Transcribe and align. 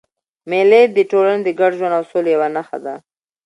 مېلې 0.49 0.81
د 0.95 0.97
ټولني 1.11 1.41
د 1.45 1.49
ګډ 1.59 1.71
ژوند 1.79 1.97
او 1.97 2.03
سولي 2.11 2.31
یوه 2.35 2.47
نخښه 2.55 2.77
ده. 2.85 2.95